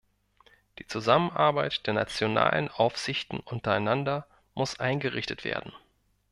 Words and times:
Die 0.79 0.87
Zusammenarbeit 0.87 1.85
der 1.85 1.93
nationalen 1.93 2.69
Aufsichten 2.69 3.39
untereinander 3.39 4.25
muss 4.55 4.79
eingerichtet 4.79 5.43
werden. 5.43 5.73